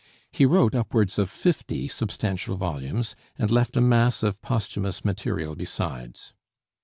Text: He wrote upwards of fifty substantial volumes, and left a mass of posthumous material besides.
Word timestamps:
He 0.31 0.47
wrote 0.47 0.73
upwards 0.73 1.19
of 1.19 1.29
fifty 1.29 1.87
substantial 1.87 2.55
volumes, 2.57 3.15
and 3.37 3.51
left 3.51 3.77
a 3.77 3.81
mass 3.81 4.23
of 4.23 4.41
posthumous 4.41 5.05
material 5.05 5.53
besides. 5.55 6.33